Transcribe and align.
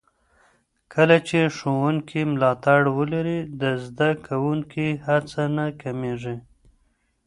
کله 0.93 1.17
چې 1.27 1.39
ښوونکي 1.57 2.21
ملاتړ 2.31 2.81
ولري، 2.97 3.39
د 3.61 3.63
زده 3.85 4.09
کوونکو 4.27 4.85
هڅه 5.07 5.41
نه 5.57 5.65
کمېږي. 5.81 6.35